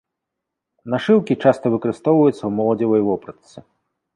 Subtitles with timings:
[0.93, 3.57] Нашыўкі часта выкарыстоўваюцца ў моладзевай вопратцы.